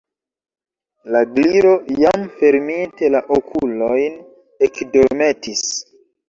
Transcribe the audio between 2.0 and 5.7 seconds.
jam ferminte la okulojn, ekdormetis.